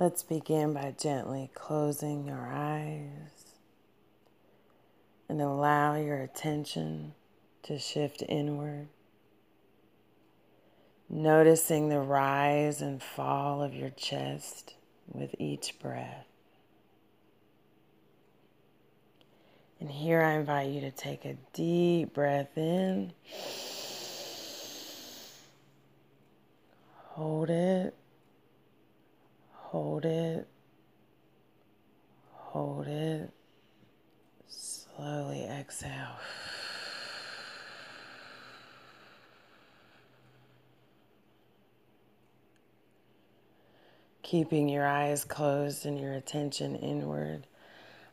[0.00, 3.56] Let's begin by gently closing your eyes
[5.28, 7.14] and allow your attention
[7.64, 8.86] to shift inward.
[11.08, 14.76] Noticing the rise and fall of your chest
[15.12, 16.26] with each breath.
[19.80, 23.14] And here I invite you to take a deep breath in.
[27.14, 27.96] Hold it.
[29.68, 30.48] Hold it.
[32.32, 33.30] Hold it.
[34.46, 36.16] Slowly exhale.
[44.22, 47.46] Keeping your eyes closed and your attention inward,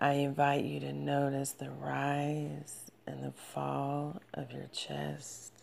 [0.00, 5.55] I invite you to notice the rise and the fall of your chest.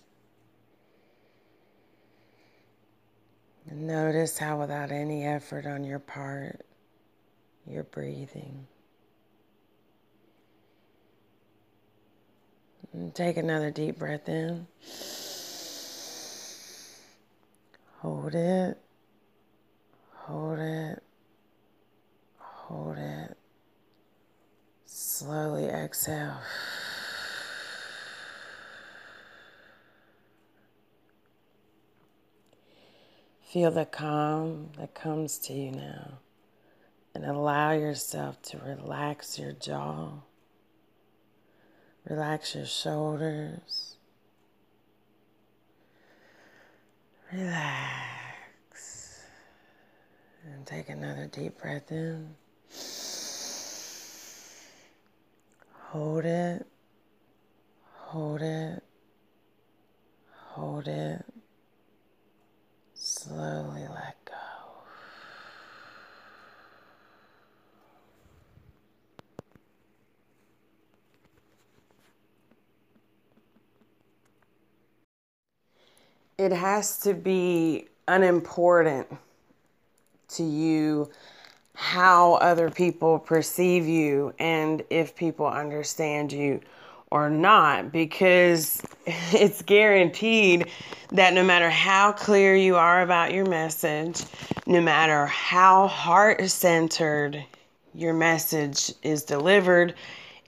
[3.69, 6.65] And notice how, without any effort on your part,
[7.65, 8.67] you're breathing.
[12.91, 14.67] And take another deep breath in.
[17.99, 18.77] Hold it.
[20.13, 21.01] Hold it.
[22.37, 23.37] Hold it.
[24.85, 26.37] Slowly exhale.
[33.53, 36.13] Feel the calm that comes to you now
[37.13, 40.09] and allow yourself to relax your jaw,
[42.09, 43.97] relax your shoulders,
[47.31, 49.21] relax,
[50.51, 52.33] and take another deep breath in.
[55.91, 56.65] Hold it,
[57.83, 58.81] hold it,
[60.31, 61.23] hold it.
[63.23, 64.33] Slowly let go.
[76.37, 79.07] It has to be unimportant
[80.27, 81.09] to you
[81.75, 86.59] how other people perceive you and if people understand you
[87.13, 90.67] or not because it's guaranteed
[91.11, 94.23] that no matter how clear you are about your message,
[94.65, 97.45] no matter how heart centered
[97.93, 99.93] your message is delivered,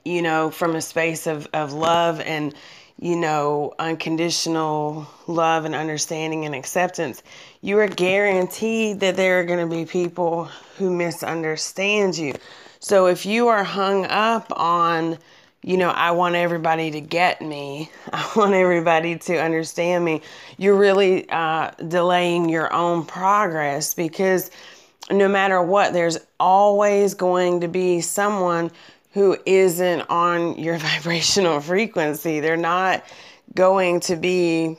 [0.04, 2.52] you know, from a space of, of love and,
[2.98, 7.22] you know, unconditional love and understanding and acceptance,
[7.60, 10.46] you are guaranteed that there are going to be people
[10.78, 12.34] who misunderstand you.
[12.80, 15.18] So if you are hung up on,
[15.62, 20.22] you know, I want everybody to get me, I want everybody to understand me,
[20.58, 24.50] you're really uh, delaying your own progress because
[25.10, 28.70] no matter what, there's always going to be someone
[29.12, 32.40] who isn't on your vibrational frequency.
[32.40, 33.04] They're not
[33.54, 34.76] going to be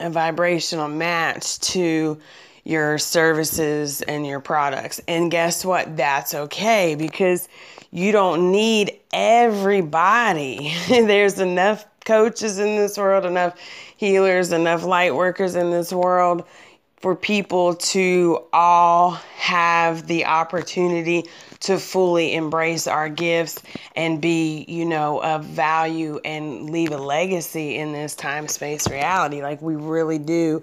[0.00, 2.20] a vibrational match to
[2.64, 5.00] your services and your products.
[5.08, 5.96] And guess what?
[5.96, 7.48] That's okay because
[7.90, 10.74] you don't need everybody.
[10.88, 13.58] There's enough coaches in this world, enough
[13.96, 16.44] healers, enough light workers in this world
[17.02, 21.24] for people to all have the opportunity
[21.58, 23.60] to fully embrace our gifts
[23.96, 29.42] and be, you know, of value and leave a legacy in this time space reality.
[29.42, 30.62] Like we really do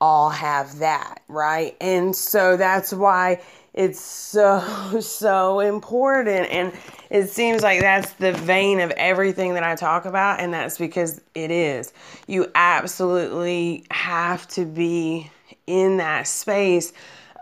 [0.00, 1.76] all have that, right?
[1.80, 3.40] And so that's why
[3.72, 4.60] it's so,
[5.00, 6.50] so important.
[6.50, 6.72] And
[7.10, 10.40] it seems like that's the vein of everything that I talk about.
[10.40, 11.92] And that's because it is.
[12.26, 15.30] You absolutely have to be
[15.66, 16.92] in that space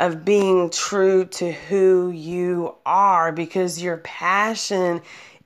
[0.01, 5.01] of being true to who you are because your passion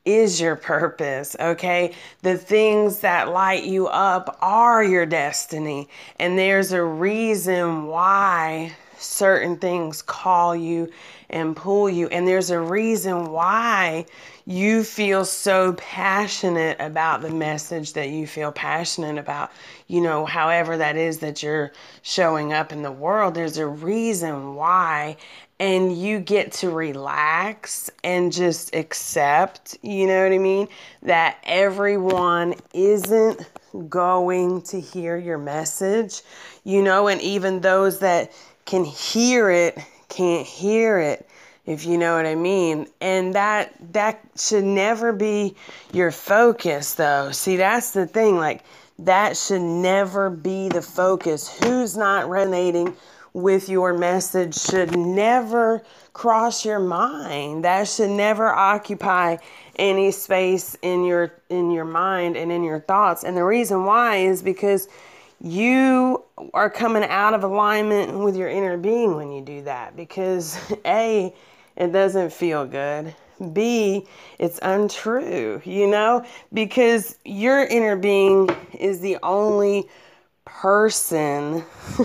[0.08, 1.92] is your purpose, okay?
[2.22, 5.88] The things that light you up are your destiny.
[6.18, 10.90] And there's a reason why certain things call you
[11.30, 12.08] and pull you.
[12.08, 14.06] And there's a reason why
[14.46, 19.50] you feel so passionate about the message that you feel passionate about.
[19.88, 21.72] You know, however that is that you're
[22.02, 25.16] showing up in the world, there's a reason why.
[25.60, 30.68] And you get to relax and just accept, you know what I mean?
[31.02, 33.44] That everyone isn't
[33.88, 36.22] going to hear your message,
[36.62, 38.32] you know, and even those that
[38.68, 39.78] can hear it
[40.10, 41.26] can't hear it
[41.64, 42.86] if you know what I mean.
[43.00, 45.54] And that that should never be
[45.92, 47.30] your focus though.
[47.32, 48.62] See, that's the thing like
[48.98, 51.58] that should never be the focus.
[51.62, 52.94] Who's not resonating
[53.32, 55.82] with your message should never
[56.12, 57.64] cross your mind.
[57.64, 59.36] That should never occupy
[59.76, 63.24] any space in your in your mind and in your thoughts.
[63.24, 64.88] And the reason why is because
[65.40, 70.58] you are coming out of alignment with your inner being when you do that because
[70.86, 71.34] A,
[71.76, 73.14] it doesn't feel good.
[73.52, 74.04] B,
[74.40, 79.88] it's untrue, you know, because your inner being is the only
[80.48, 81.64] person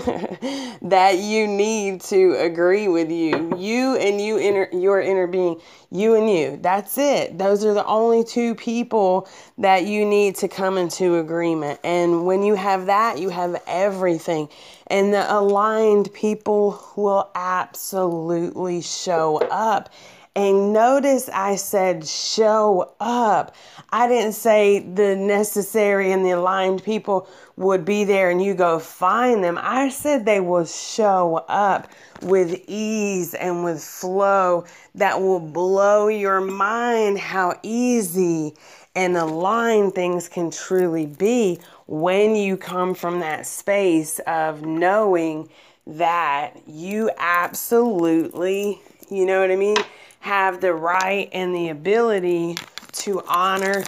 [0.82, 3.52] that you need to agree with you.
[3.56, 5.60] You and you inner your inner being,
[5.90, 6.58] you and you.
[6.60, 7.38] That's it.
[7.38, 11.80] Those are the only two people that you need to come into agreement.
[11.82, 14.48] And when you have that, you have everything.
[14.86, 19.90] And the aligned people will absolutely show up
[20.36, 23.54] and notice I said show up.
[23.90, 28.80] I didn't say the necessary and the aligned people would be there and you go
[28.80, 29.58] find them.
[29.60, 31.88] I said they will show up
[32.20, 34.64] with ease and with flow
[34.96, 38.54] that will blow your mind how easy
[38.96, 45.48] and aligned things can truly be when you come from that space of knowing
[45.86, 48.80] that you absolutely,
[49.10, 49.76] you know what I mean?
[50.24, 52.56] Have the right and the ability
[52.92, 53.84] to honor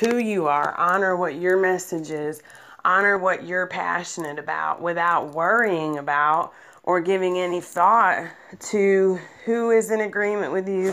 [0.00, 2.42] who you are, honor what your message is,
[2.84, 6.52] honor what you're passionate about without worrying about
[6.82, 8.28] or giving any thought
[8.58, 10.92] to who is in agreement with you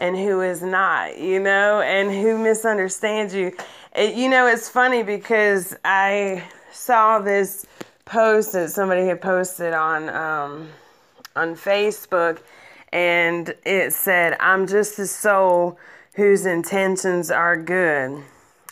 [0.00, 3.52] and who is not, you know, and who misunderstands you.
[3.94, 6.42] It, you know, it's funny because I
[6.72, 7.66] saw this
[8.04, 10.70] post that somebody had posted on um,
[11.36, 12.40] on Facebook
[12.94, 15.78] and it said, I'm just a soul
[16.14, 18.22] whose intentions are good.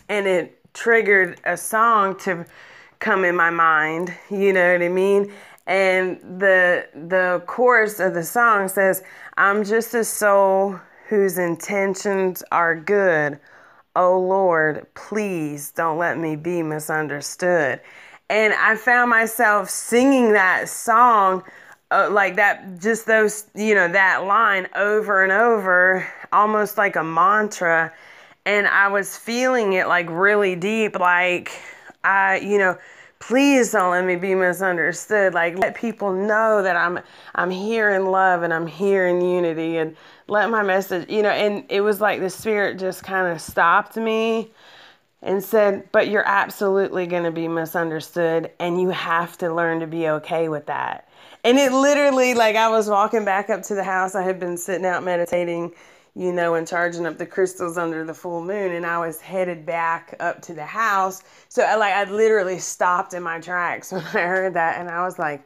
[0.09, 2.47] And it triggered a song to
[3.01, 5.33] come in my mind, you know what I mean?
[5.67, 9.03] And the the chorus of the song says,
[9.37, 10.79] I'm just a soul
[11.09, 13.41] whose intentions are good.
[13.97, 17.81] Oh Lord, please don't let me be misunderstood.
[18.31, 21.43] And I found myself singing that song
[21.93, 27.05] uh, like that just those you know that line over and over almost like a
[27.05, 27.93] mantra.
[28.45, 31.53] And i was feeling it like really deep like
[32.03, 32.77] i you know
[33.21, 35.33] please don't let me be misunderstood.
[35.33, 36.99] Like let people know that i'm
[37.37, 39.97] i'm here in love and i'm here in unity and
[40.27, 43.97] let my message you know and it was like the spirit just kind of stopped
[43.97, 44.51] me
[45.23, 49.87] and said but you're absolutely going to be misunderstood and you have to learn to
[49.87, 51.09] be okay with that
[51.45, 54.15] and it literally, like, I was walking back up to the house.
[54.15, 55.73] I had been sitting out meditating,
[56.15, 58.73] you know, and charging up the crystals under the full moon.
[58.73, 61.23] And I was headed back up to the house.
[61.49, 64.81] So, I, like, I literally stopped in my tracks when I heard that.
[64.81, 65.45] And I was like,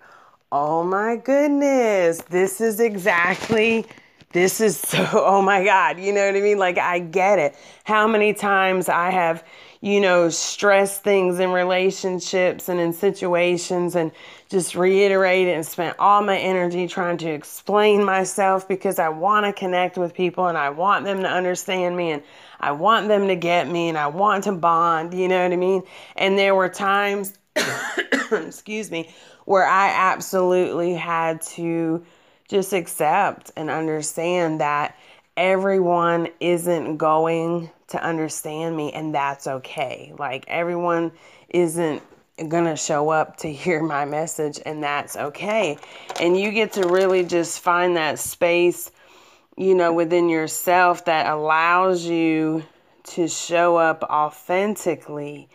[0.52, 3.87] oh my goodness, this is exactly
[4.32, 7.55] this is so oh my god you know what i mean like i get it
[7.84, 9.43] how many times i have
[9.81, 14.11] you know stress things in relationships and in situations and
[14.49, 19.44] just reiterate it and spent all my energy trying to explain myself because i want
[19.44, 22.23] to connect with people and i want them to understand me and
[22.61, 25.56] i want them to get me and i want to bond you know what i
[25.56, 25.82] mean?
[26.17, 27.34] And there were times
[28.32, 29.14] excuse me
[29.44, 32.05] where i absolutely had to
[32.49, 34.96] just accept and understand that
[35.36, 40.12] everyone isn't going to understand me and that's okay.
[40.19, 41.12] Like everyone
[41.48, 42.02] isn't
[42.38, 45.78] to show up to hear my message and that's okay.
[46.20, 48.90] And you get to really just find that space,
[49.56, 52.64] you know, within yourself that allows you
[53.05, 55.48] to show up authentically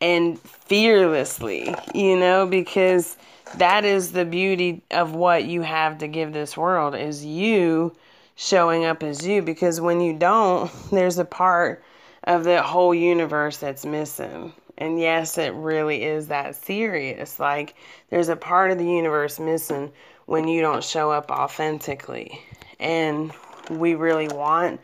[0.00, 3.16] and fearlessly, you know, because
[3.56, 7.94] that is the beauty of what you have to give this world is you
[8.42, 11.82] showing up as you because when you don't there's a part
[12.24, 14.52] of the whole universe that's missing.
[14.78, 17.38] And yes it really is that serious.
[17.38, 17.74] Like
[18.10, 19.92] there's a part of the universe missing
[20.26, 22.40] when you don't show up authentically.
[22.80, 23.32] And
[23.70, 24.80] we really want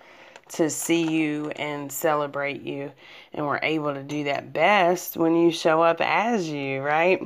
[0.50, 2.92] to see you and celebrate you.
[3.32, 7.20] And we're able to do that best when you show up as you right?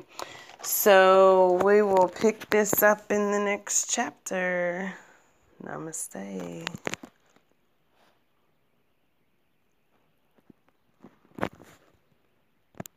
[0.62, 4.94] So we will pick this up in the next chapter.
[5.64, 6.64] Namaste.